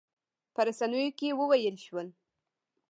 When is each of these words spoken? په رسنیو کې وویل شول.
په 0.53 0.61
رسنیو 0.67 1.15
کې 1.17 1.37
وویل 1.39 1.75
شول. 1.85 2.07